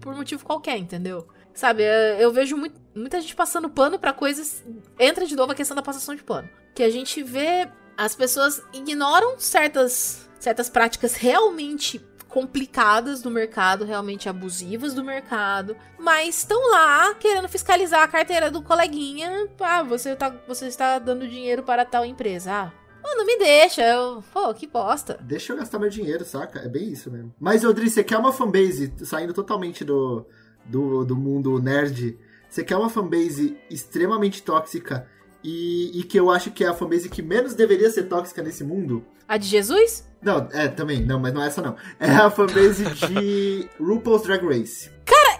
[0.00, 1.26] por motivo qualquer, entendeu?
[1.54, 4.62] Sabe, é, eu vejo muito- muita gente passando pano pra coisas.
[4.98, 6.48] Entra de novo a questão da passação de pano.
[6.74, 11.98] Que a gente vê as pessoas ignoram certas, certas práticas realmente
[12.36, 18.60] complicadas do mercado, realmente abusivas do mercado, mas estão lá querendo fiscalizar a carteira do
[18.60, 19.48] coleguinha.
[19.58, 22.52] Ah, você, tá, você está dando dinheiro para tal empresa.
[22.52, 22.72] Ah,
[23.02, 23.80] mano, me deixa.
[23.80, 25.18] Eu, pô, que bosta.
[25.22, 26.58] Deixa eu gastar meu dinheiro, saca?
[26.58, 27.34] É bem isso mesmo.
[27.40, 30.26] Mas, Odri, você quer uma fanbase saindo totalmente do,
[30.66, 32.18] do, do mundo nerd?
[32.50, 35.08] Você quer uma fanbase extremamente tóxica
[35.42, 38.62] e, e que eu acho que é a fanbase que menos deveria ser tóxica nesse
[38.62, 39.02] mundo?
[39.28, 40.08] A de Jesus?
[40.22, 41.76] Não, é, também, não, mas não é essa não.
[42.00, 44.90] É a fanbase de RuPaul's Drag Race.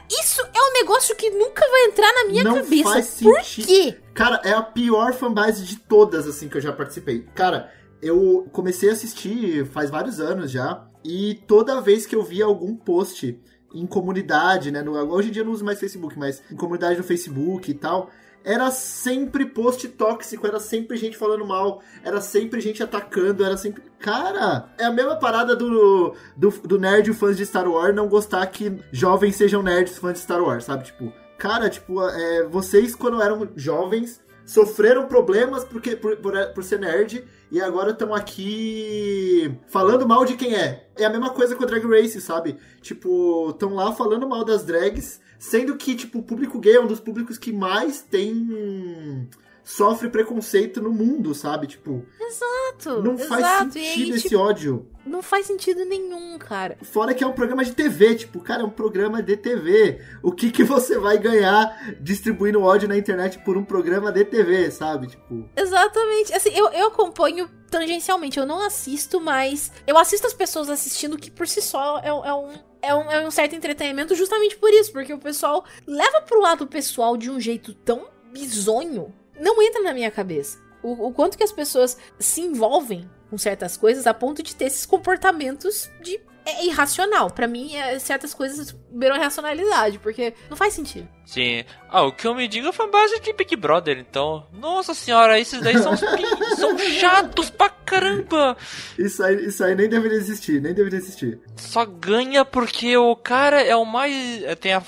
[0.09, 2.85] Isso é um negócio que nunca vai entrar na minha não cabeça.
[2.85, 3.67] faz Por sentido.
[3.67, 3.99] quê?
[4.15, 7.27] Cara, é a pior fanbase de todas, assim, que eu já participei.
[7.35, 12.45] Cara, eu comecei a assistir faz vários anos já, e toda vez que eu via
[12.45, 13.41] algum post
[13.81, 14.83] em comunidade, né?
[14.83, 17.75] No, hoje em dia eu não uso mais Facebook, mas em comunidade no Facebook e
[17.75, 18.11] tal,
[18.47, 23.83] era sempre post tóxico, era sempre gente falando mal, era sempre gente atacando, era sempre.
[23.99, 28.47] Cara, é a mesma parada do, do, do nerd fãs de Star Wars não gostar
[28.47, 30.85] que jovens sejam nerds fãs de Star Wars, sabe?
[30.85, 36.79] Tipo, cara, tipo, é, vocês quando eram jovens sofreram problemas porque, por, por, por ser
[36.79, 40.89] nerd e agora estão aqui falando mal de quem é.
[40.97, 42.57] É a mesma coisa com a Drag Race, sabe?
[42.81, 46.87] Tipo, estão lá falando mal das drags, sendo que, tipo, o público gay é um
[46.87, 49.29] dos públicos que mais tem
[49.67, 51.67] sofre preconceito no mundo, sabe?
[51.67, 53.03] Tipo, Exato.
[53.03, 53.79] não faz exato.
[53.79, 54.87] E sentido aí, esse tipo, ódio.
[55.05, 56.79] não faz sentido nenhum, cara.
[56.83, 60.01] Fora que é um programa de TV, tipo, cara, é um programa de TV.
[60.23, 64.71] O que que você vai ganhar distribuindo ódio na internet por um programa de TV,
[64.71, 65.09] sabe?
[65.09, 66.33] Tipo, Exatamente.
[66.33, 71.29] Assim, eu, eu acompanho tangencialmente, eu não assisto, mas eu assisto as pessoas assistindo que
[71.29, 72.77] por si só é, é um.
[72.83, 76.69] É um, é um certo entretenimento justamente por isso, porque o pessoal leva pro lado
[76.69, 80.59] pessoal de um jeito tão bizonho, não entra na minha cabeça.
[80.83, 84.67] O, o quanto que as pessoas se envolvem com certas coisas a ponto de ter
[84.67, 87.29] esses comportamentos de é irracional.
[87.29, 91.09] Pra mim, é, certas coisas beiram a racionalidade, porque não faz sentido.
[91.25, 91.65] Sim.
[91.89, 94.47] Ah, o que eu me digo é fanbase de Big Brother, então.
[94.53, 95.97] Nossa senhora, esses daí são,
[96.57, 98.57] são chatos pra caramba.
[98.97, 101.41] isso aí, isso aí nem deveria existir, nem deveria existir.
[101.57, 104.45] Só ganha porque o cara é o mais.
[104.45, 104.83] é, Tem a,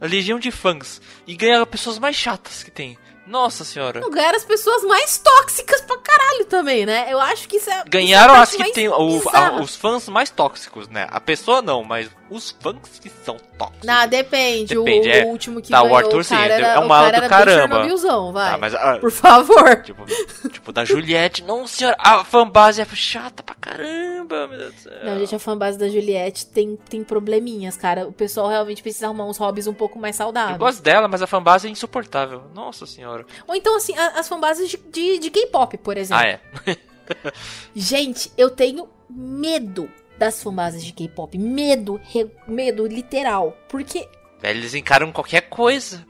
[0.00, 1.00] a legião de fãs.
[1.24, 2.98] E ganha pessoas mais chatas que tem.
[3.26, 4.00] Nossa senhora.
[4.00, 7.06] Não ganharam as pessoas mais tóxicas pra caralho também, né?
[7.10, 7.82] Eu acho que isso é.
[7.88, 11.06] Ganharam isso é as que tem o- a- os fãs mais tóxicos, né?
[11.10, 13.86] A pessoa não, mas os fãs que são tóxicos.
[13.86, 14.76] Não, depende.
[14.76, 15.24] O- Depende, o, é.
[15.24, 17.28] último que Tá, o ganhou, Arthur, o sim, cara era, é um o cara do
[17.28, 17.74] caramba.
[17.76, 18.54] Chernobylzão, vai.
[18.54, 19.82] Ah, mas ah, Por favor.
[19.82, 20.04] tipo,
[20.50, 24.92] tipo da Juliette, não senhora, a fanbase é chata pra caramba, meu Deus do céu.
[25.04, 28.06] Não, gente, a fanbase da Juliette tem, tem probleminhas, cara.
[28.06, 30.58] O pessoal realmente precisa arrumar uns hobbies um pouco mais Eu saudáveis.
[30.58, 32.42] gosto dela, mas a fanbase é insuportável.
[32.54, 33.24] Nossa senhora.
[33.46, 36.24] Ou então, assim, as fanbases de, de, de K-pop, por exemplo.
[36.24, 36.76] Ah, é.
[37.74, 41.36] Gente, eu tenho medo das fanbases de K-pop.
[41.38, 43.56] Medo, re- medo literal.
[43.68, 44.08] Porque
[44.40, 46.04] Velho, eles encaram qualquer coisa.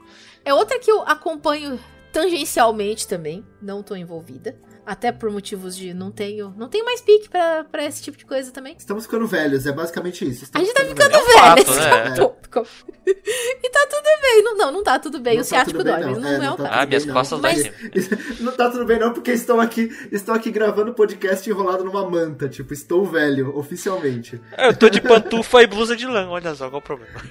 [0.45, 1.79] é outra que eu acompanho
[2.11, 3.45] tangencialmente também.
[3.61, 4.55] Não tô envolvida.
[4.87, 6.53] Até por motivos de não tenho.
[6.55, 8.73] Não tenho mais pique pra, pra esse tipo de coisa também.
[8.77, 10.45] Estamos ficando velhos, é basicamente isso.
[10.45, 11.65] A Estamos gente tá ficando ficando É um velho.
[11.65, 12.15] fato, né?
[12.15, 12.47] é
[13.63, 14.43] e tá tudo bem.
[14.43, 15.35] Não, não, não tá tudo bem.
[15.35, 16.21] Não o tá ciático mas não.
[16.21, 16.79] não É, é, não o tá caso.
[16.79, 17.49] Ah, minhas bem, costas não.
[17.49, 18.39] Mas-.
[18.39, 22.47] Não tá tudo bem não, porque estou aqui, estou aqui gravando podcast enrolado numa manta,
[22.47, 24.39] tipo, estou velho, oficialmente.
[24.57, 27.21] Eu tô de pantufa e blusa de lã, olha só qual o problema.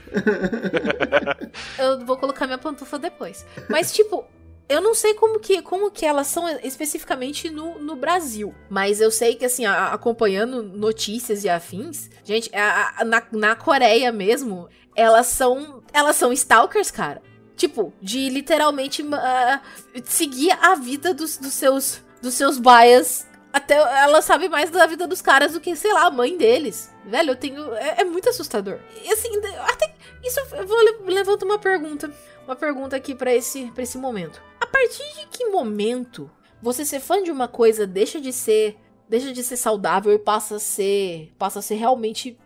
[1.78, 3.46] Eu vou colocar minha pantufa depois.
[3.70, 4.26] Mas, tipo,
[4.68, 8.54] eu não sei como que, como que elas são especificamente no, no Brasil.
[8.68, 13.56] Mas eu sei que, assim, a- acompanhando notícias e afins, gente, a- a- na, na
[13.56, 15.82] Coreia mesmo, elas são.
[15.92, 17.22] Elas são stalkers, cara.
[17.56, 19.62] Tipo, de literalmente ah,
[20.04, 22.02] seguir a vida dos, dos seus.
[22.20, 23.26] dos seus bias.
[23.52, 26.90] Até ela sabe mais da vida dos caras do que, sei lá, a mãe deles.
[27.06, 27.72] Velho, eu tenho.
[27.74, 28.78] É, é muito assustador.
[29.02, 29.30] E assim,
[29.66, 32.12] até isso eu vou le- levanto uma pergunta.
[32.46, 34.40] Uma pergunta aqui pra esse, pra esse momento.
[34.60, 36.30] A partir de que momento
[36.62, 38.76] você ser fã de uma coisa deixa de ser.
[39.08, 41.32] Deixa de ser saudável e passa a ser.
[41.38, 42.38] passa a ser realmente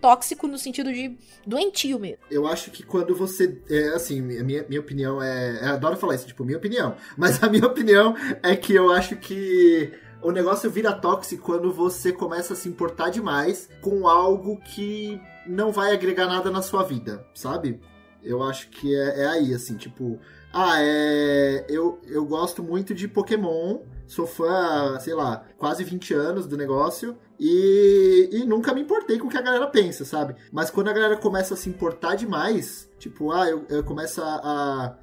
[0.00, 2.18] tóxico no sentido de doentio mesmo.
[2.30, 3.60] Eu acho que quando você.
[3.70, 5.60] É, assim, minha, minha opinião é.
[5.62, 6.96] Eu adoro falar isso, tipo, minha opinião.
[7.16, 12.12] Mas a minha opinião é que eu acho que o negócio vira tóxico quando você
[12.12, 17.26] começa a se importar demais com algo que não vai agregar nada na sua vida,
[17.34, 17.80] sabe?
[18.24, 20.18] Eu acho que é, é aí, assim, tipo.
[20.52, 21.66] Ah, é.
[21.68, 23.80] Eu, eu gosto muito de Pokémon.
[24.06, 27.16] Sou fã, sei lá, quase 20 anos do negócio.
[27.38, 30.36] E, e nunca me importei com o que a galera pensa, sabe?
[30.52, 34.96] Mas quando a galera começa a se importar demais, tipo, ah, eu, eu começo a,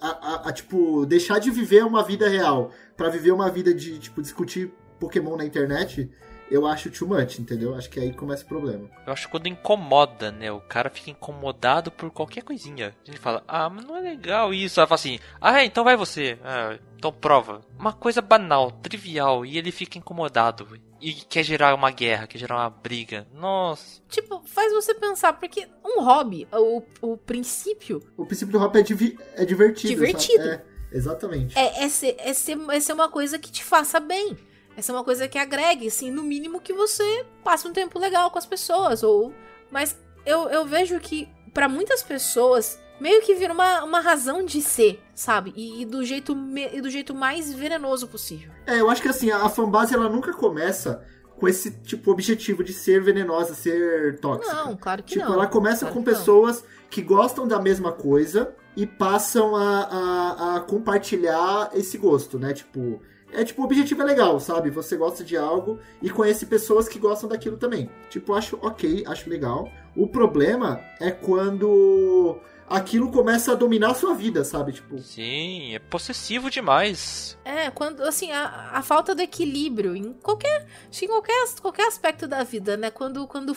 [0.00, 3.98] a, a, a, tipo, deixar de viver uma vida real pra viver uma vida de,
[3.98, 6.10] tipo, discutir Pokémon na internet,
[6.50, 7.74] eu acho too much, entendeu?
[7.74, 8.88] Acho que aí começa o problema.
[9.06, 10.50] Eu acho quando incomoda, né?
[10.52, 12.94] O cara fica incomodado por qualquer coisinha.
[13.02, 14.78] A gente fala, ah, mas não é legal isso.
[14.80, 16.38] Ela fala assim, ah, é, então vai você.
[16.44, 17.60] Ah, então prova.
[17.78, 20.66] Uma coisa banal, trivial, e ele fica incomodado.
[21.00, 23.26] E quer gerar uma guerra, quer gerar uma briga.
[23.34, 24.00] Nossa.
[24.08, 28.82] Tipo, faz você pensar, porque um hobby, o, o princípio O princípio do hobby é,
[28.82, 29.88] divi- é divertido.
[29.94, 30.42] Divertido.
[30.44, 30.62] sabe?
[30.92, 31.58] É, exatamente.
[31.58, 34.36] é, é, ser, é, ser, é ser uma coisa que te faça bem.
[34.76, 38.30] É ser uma coisa que agregue, assim, no mínimo que você passe um tempo legal
[38.30, 39.02] com as pessoas.
[39.02, 39.32] ou
[39.70, 44.60] Mas eu, eu vejo que, pra muitas pessoas, meio que vira uma, uma razão de
[44.60, 45.52] ser, sabe?
[45.56, 48.50] E, e do jeito, me- e do jeito mais venenoso possível.
[48.66, 51.02] É, eu acho que assim, a fanbase ela nunca começa
[51.38, 54.54] com esse tipo objetivo de ser venenosa, ser tóxica.
[54.54, 55.34] Não, claro que Tipo, não.
[55.34, 56.18] ela começa Claro com que não.
[56.18, 62.52] pessoas que gostam da mesma coisa e passam a, a, a compartilhar esse gosto, né?
[62.54, 63.00] Tipo,
[63.32, 64.70] é tipo, o objetivo é legal, sabe?
[64.70, 67.90] Você gosta de algo e conhece pessoas que gostam daquilo também.
[68.08, 69.70] Tipo, acho ok, acho legal.
[69.94, 74.72] O problema é quando aquilo começa a dominar a sua vida, sabe?
[74.72, 77.38] Tipo, Sim, é possessivo demais.
[77.44, 80.66] É, quando, assim, a, a falta do equilíbrio em qualquer,
[81.00, 82.90] em qualquer, qualquer aspecto da vida, né?
[82.90, 83.56] Quando, quando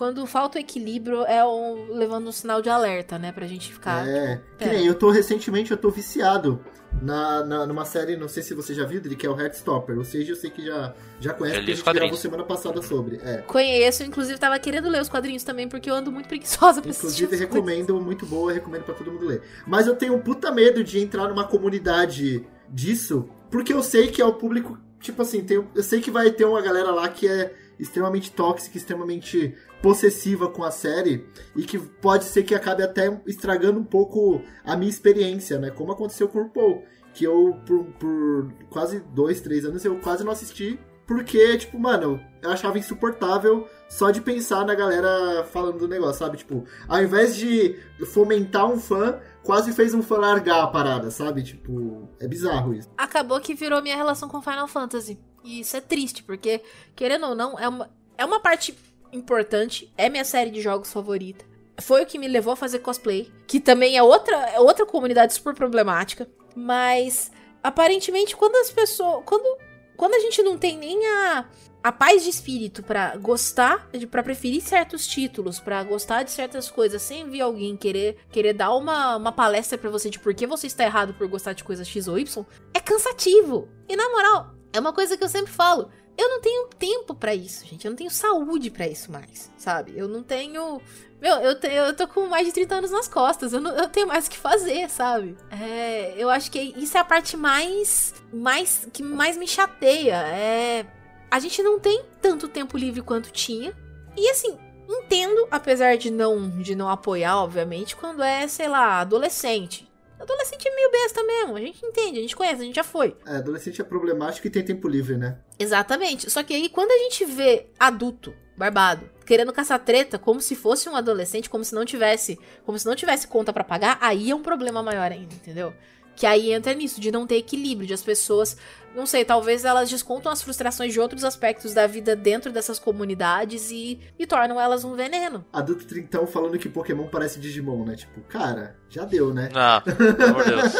[0.00, 3.32] quando falta o equilíbrio é um, levando um sinal de alerta, né?
[3.32, 4.08] Pra gente ficar.
[4.08, 6.58] É, tipo, que nem eu tô recentemente, eu tô viciado
[7.02, 9.98] na, na, numa série, não sei se você já viu, Dri, que é o Heartstopper.
[9.98, 12.00] Ou seja, eu sei que já, já conhece, Eu li porque a os gente gravou
[12.00, 12.18] quadrinhos.
[12.18, 13.16] semana passada sobre.
[13.22, 13.42] É.
[13.42, 17.24] Conheço, inclusive tava querendo ler os quadrinhos também, porque eu ando muito preguiçosa pra assistir.
[17.24, 19.42] Inclusive, recomendo, muito boa, recomendo pra todo mundo ler.
[19.66, 24.22] Mas eu tenho um puta medo de entrar numa comunidade disso, porque eu sei que
[24.22, 27.28] é o público, tipo assim, tem, eu sei que vai ter uma galera lá que
[27.28, 33.20] é extremamente tóxica, extremamente possessiva com a série, e que pode ser que acabe até
[33.26, 35.70] estragando um pouco a minha experiência, né?
[35.70, 40.22] Como aconteceu com o RuPaul, que eu, por, por quase dois, três anos, eu quase
[40.22, 40.78] não assisti,
[41.10, 46.36] porque, tipo, mano, eu achava insuportável só de pensar na galera falando do negócio, sabe?
[46.36, 47.76] Tipo, ao invés de
[48.12, 51.42] fomentar um fã, quase fez um fã largar a parada, sabe?
[51.42, 52.88] Tipo, é bizarro isso.
[52.96, 55.18] Acabou que virou minha relação com Final Fantasy.
[55.44, 56.60] E isso é triste, porque,
[56.94, 58.76] querendo ou não, é uma, é uma parte
[59.12, 61.44] importante, é minha série de jogos favorita.
[61.80, 65.32] Foi o que me levou a fazer cosplay, que também é outra, é outra comunidade
[65.32, 66.28] super problemática.
[66.54, 67.30] Mas,
[67.62, 69.22] aparentemente, quando as pessoas.
[69.24, 69.58] Quando,
[69.96, 71.46] quando a gente não tem nem a,
[71.82, 77.00] a paz de espírito pra gostar, pra preferir certos títulos, pra gostar de certas coisas,
[77.00, 80.66] sem vir alguém querer, querer dar uma, uma palestra pra você de por que você
[80.66, 83.68] está errado por gostar de coisas X ou Y, é cansativo.
[83.88, 85.90] E na moral, é uma coisa que eu sempre falo.
[86.18, 87.84] Eu não tenho tempo pra isso, gente.
[87.86, 89.92] Eu não tenho saúde pra isso mais, sabe?
[89.96, 90.80] Eu não tenho.
[91.20, 93.52] Meu, eu, te- eu tô com mais de 30 anos nas costas.
[93.52, 95.36] Eu, não, eu tenho mais o que fazer, sabe?
[95.50, 98.12] É, eu acho que isso é a parte mais.
[98.32, 100.16] mais que mais me chateia.
[100.16, 100.86] É.
[101.30, 103.74] A gente não tem tanto tempo livre quanto tinha.
[104.16, 109.88] E assim, entendo, apesar de não, de não apoiar, obviamente, quando é, sei lá, adolescente.
[110.20, 111.56] Adolescente é meio besta mesmo.
[111.56, 113.16] A gente entende, a gente conhece, a gente já foi.
[113.26, 115.38] É, adolescente é problemático e tem tempo livre, né?
[115.58, 116.30] Exatamente.
[116.30, 120.88] Só que aí, quando a gente vê adulto, barbado, querendo caçar treta como se fosse
[120.88, 124.34] um adolescente, como se não tivesse, como se não tivesse conta pra pagar, aí é
[124.34, 125.72] um problema maior ainda, entendeu?
[126.20, 128.54] Que aí entra nisso, de não ter equilíbrio, de as pessoas,
[128.94, 133.70] não sei, talvez elas descontam as frustrações de outros aspectos da vida dentro dessas comunidades
[133.70, 135.46] e, e tornam elas um veneno.
[135.50, 137.96] Adulto trintão falando que Pokémon parece Digimon, né?
[137.96, 139.48] Tipo, cara, já deu, né?
[139.54, 140.72] Ah, pelo amor de Deus.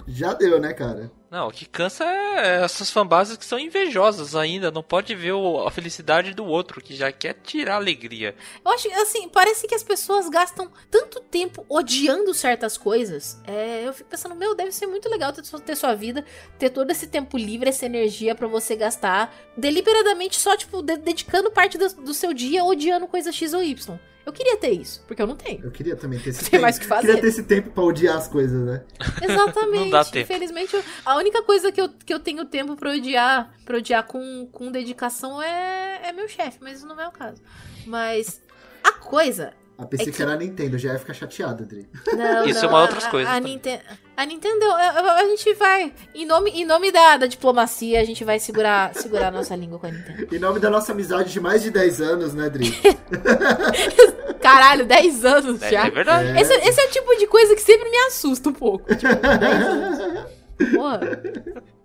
[0.08, 1.12] Já deu, né, cara?
[1.30, 4.68] Não, o que cansa é essas fanbases que são invejosas ainda.
[4.72, 8.34] Não pode ver o- a felicidade do outro, que já quer tirar alegria.
[8.64, 13.40] Eu acho, assim, parece que as pessoas gastam tanto tempo odiando certas coisas.
[13.46, 16.24] É, eu fico pensando, meu, deve ser muito legal ter, ter sua vida,
[16.58, 21.50] ter todo esse tempo livre, essa energia pra você gastar deliberadamente só, tipo, de- dedicando
[21.52, 23.96] parte do, do seu dia odiando coisa X ou Y.
[24.30, 25.64] Eu queria ter isso, porque eu não tenho.
[25.64, 26.62] Eu queria também ter esse Tem tempo.
[26.62, 27.06] mais o que fazer.
[27.08, 28.84] Queria ter esse tempo pra odiar as coisas, né?
[29.20, 29.76] Exatamente.
[29.80, 30.18] Não dá tempo.
[30.32, 34.04] Infelizmente, eu- a única coisa que eu, que eu tenho tempo pra odiar, pra odiar
[34.06, 37.42] com, com dedicação é, é meu chefe, mas isso não é o caso.
[37.86, 38.40] Mas
[38.84, 40.12] a coisa A PC É que...
[40.12, 41.88] que- era a Nintendo, já ia ficar chateado, Adri.
[42.12, 43.52] Não, Isso não, é uma a- outras a, coisas A, também.
[43.54, 43.80] Ninten-
[44.16, 45.92] a Nintendo, a, a- a gente vai.
[46.14, 49.78] Em nome, em nome da, da diplomacia, a gente vai segurar, segurar a nossa língua
[49.78, 50.34] com a Nintendo.
[50.34, 52.70] Em nome da nossa amizade de mais de 10 anos, né, Adri?
[54.40, 55.86] Caralho, 10 anos É, já.
[55.86, 56.28] é verdade.
[56.28, 56.40] É.
[56.40, 58.94] Esse, esse é o tipo de coisa que sempre me assusta um pouco.
[58.94, 60.30] Tipo, 10 anos.
[60.74, 61.00] Porra.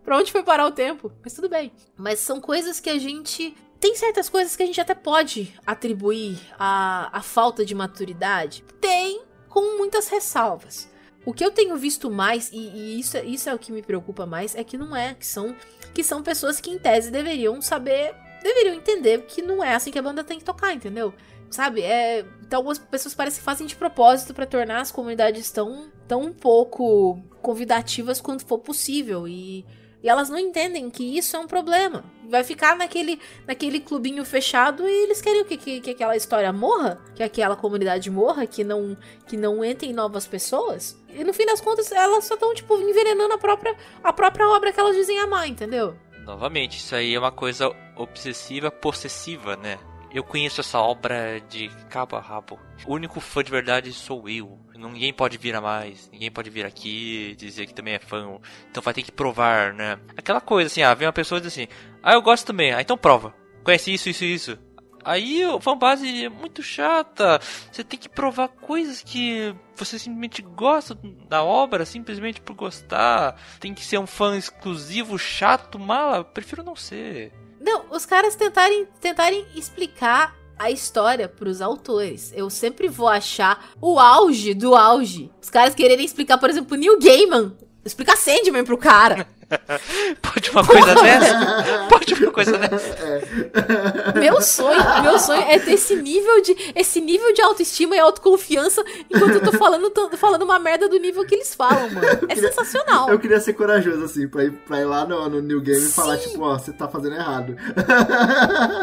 [0.03, 1.12] Pra onde foi parar o tempo?
[1.23, 1.71] Mas tudo bem.
[1.97, 3.55] Mas são coisas que a gente.
[3.85, 8.65] Tem certas coisas que a gente até pode atribuir à, à falta de maturidade.
[8.81, 10.89] Tem, com muitas ressalvas.
[11.23, 14.25] O que eu tenho visto mais, e, e isso, isso é o que me preocupa
[14.25, 15.55] mais, é que não é, que são,
[15.93, 19.99] que são pessoas que em tese deveriam saber, deveriam entender que não é assim que
[19.99, 21.13] a banda tem que tocar, entendeu?
[21.51, 21.83] Sabe?
[21.83, 26.33] É, então algumas pessoas parecem que fazem de propósito pra tornar as comunidades tão, tão
[26.33, 29.27] pouco convidativas quanto for possível.
[29.27, 29.63] E,
[30.05, 32.03] e elas não entendem que isso é um problema.
[32.29, 35.57] Vai ficar naquele, naquele clubinho fechado e eles querem o quê?
[35.57, 40.27] que, que aquela história morra, que aquela comunidade morra, que não, que não entrem novas
[40.27, 40.95] pessoas.
[41.09, 44.71] E no fim das contas, elas só estão, tipo, envenenando a própria, a própria obra
[44.71, 45.95] que elas dizem amar, entendeu?
[46.23, 49.79] Novamente, isso aí é uma coisa obsessiva, possessiva, né?
[50.13, 52.59] Eu conheço essa obra de cabo a rabo.
[52.85, 54.59] O único fã de verdade sou eu.
[54.75, 58.39] Ninguém pode vir a mais, ninguém pode vir aqui dizer que também é fã.
[58.69, 59.97] Então vai ter que provar, né?
[60.17, 61.67] Aquela coisa assim, ah, vem uma pessoa e diz assim,
[62.03, 63.33] ah, eu gosto também, ah, então prova.
[63.63, 64.59] Conhece isso, isso, isso.
[65.05, 67.39] Aí a fanbase é muito chata.
[67.71, 70.97] Você tem que provar coisas que você simplesmente gosta
[71.29, 73.39] da obra, simplesmente por gostar.
[73.59, 76.23] Tem que ser um fã exclusivo, chato, mala.
[76.23, 77.31] Prefiro não ser.
[77.61, 82.31] Não, os caras tentarem, tentarem explicar a história pros autores.
[82.35, 85.31] Eu sempre vou achar o auge do auge.
[85.41, 87.53] Os caras quererem explicar, por exemplo, Neil Gaiman.
[87.83, 89.27] Explicar Sandman pro cara.
[90.21, 91.87] Pode uma coisa dessa?
[91.89, 92.87] Pode uma coisa dessa?
[92.87, 94.19] É.
[94.19, 98.83] Meu sonho, meu sonho é ter esse nível de esse nível de autoestima e autoconfiança
[99.09, 102.07] enquanto eu tô falando, tô falando uma merda do nível que eles falam, mano.
[102.07, 103.09] É queria, sensacional.
[103.09, 105.89] Eu queria ser corajoso, assim, pra ir, pra ir lá no, no New Game Sim.
[105.89, 107.55] e falar, tipo, ó, você tá fazendo errado.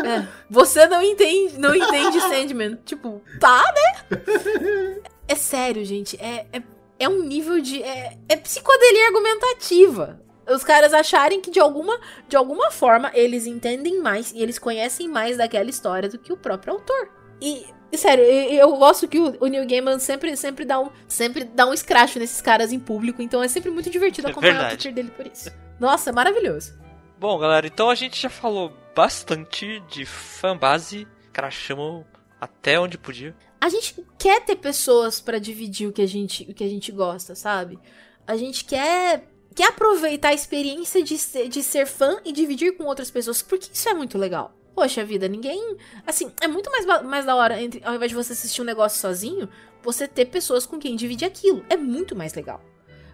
[0.05, 2.79] É, você não entende, não entende Sandman.
[2.85, 4.97] Tipo, tá, né?
[5.29, 6.17] É sério, gente.
[6.21, 6.63] É, é,
[6.99, 7.83] é um nível de.
[7.83, 10.21] É, é psicodelia argumentativa
[10.53, 11.99] os caras acharem que de alguma,
[12.29, 16.37] de alguma forma eles entendem mais e eles conhecem mais daquela história do que o
[16.37, 17.11] próprio autor.
[17.41, 21.67] E, sério, eu, gosto que o, o Neil Gaiman sempre, sempre, dá um, sempre dá
[21.67, 24.69] um escracho nesses caras em público, então é sempre muito divertido é acompanhar é o
[24.71, 25.51] Twitter dele por isso.
[25.81, 26.75] Nossa, maravilhoso.
[27.19, 32.05] Bom, galera, então a gente já falou bastante de fanbase, crachamos
[32.41, 33.35] até onde podia.
[33.61, 36.91] A gente quer ter pessoas para dividir o que a gente, o que a gente
[36.91, 37.79] gosta, sabe?
[38.27, 39.25] A gente quer
[39.55, 43.71] quer aproveitar a experiência de ser, de ser fã e dividir com outras pessoas, porque
[43.73, 44.55] isso é muito legal.
[44.75, 45.77] Poxa vida, ninguém.
[46.07, 49.01] Assim, é muito mais, mais da hora, entre, ao invés de você assistir um negócio
[49.01, 49.49] sozinho,
[49.83, 51.65] você ter pessoas com quem dividir aquilo.
[51.69, 52.63] É muito mais legal.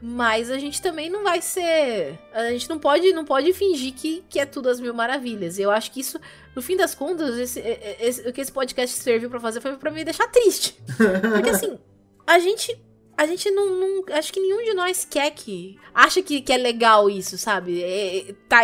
[0.00, 2.16] Mas a gente também não vai ser.
[2.32, 5.58] A gente não pode, não pode fingir que, que é tudo as mil maravilhas.
[5.58, 6.20] Eu acho que isso,
[6.54, 7.60] no fim das contas, esse,
[7.98, 10.80] esse, o que esse podcast serviu para fazer foi para me deixar triste.
[11.34, 11.76] Porque assim,
[12.24, 12.80] a gente
[13.18, 15.76] a gente não, não, Acho que nenhum de nós quer que.
[15.92, 17.82] Acha que, que é legal isso, sabe?
[17.82, 18.60] É, é tá,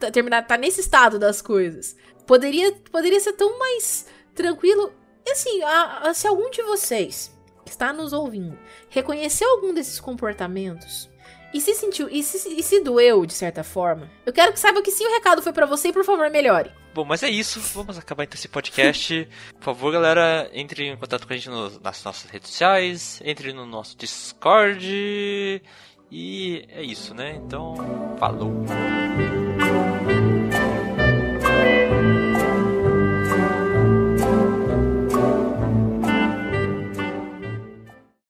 [0.00, 1.96] tá, terminar, tá nesse estado das coisas.
[2.26, 4.92] Poderia, poderia ser tão mais tranquilo.
[5.30, 7.32] Assim, a, a, se algum de vocês
[7.64, 11.08] que está nos ouvindo reconheceu algum desses comportamentos
[11.54, 14.82] e se sentiu e se, e se doeu de certa forma, eu quero que saiba
[14.82, 16.72] que sim, o recado foi para você e por favor melhore.
[16.94, 17.58] Bom, mas é isso.
[17.74, 19.28] Vamos acabar então esse podcast.
[19.58, 23.52] Por favor, galera, entre em contato com a gente no, nas nossas redes sociais, entre
[23.52, 25.60] no nosso Discord.
[26.08, 27.40] E é isso, né?
[27.44, 27.74] Então,
[28.16, 28.64] falou.